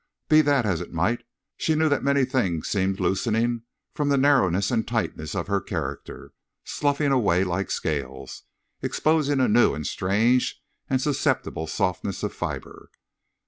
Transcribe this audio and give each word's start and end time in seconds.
Be 0.29 0.41
that 0.41 0.65
as 0.65 0.81
it 0.81 0.91
might, 0.91 1.23
she 1.57 1.75
knew 1.75 1.87
many 1.87 2.25
things 2.25 2.67
seemed 2.67 2.99
loosening 2.99 3.65
from 3.93 4.09
the 4.09 4.17
narrowness 4.17 4.71
and 4.71 4.87
tightness 4.87 5.35
of 5.35 5.45
her 5.45 5.61
character, 5.61 6.31
sloughing 6.63 7.11
away 7.11 7.43
like 7.43 7.69
scales, 7.69 8.41
exposing 8.81 9.39
a 9.39 9.47
new 9.47 9.75
and 9.75 9.85
strange 9.85 10.59
and 10.89 10.99
susceptible 10.99 11.67
softness 11.67 12.23
of 12.23 12.33
fiber. 12.33 12.89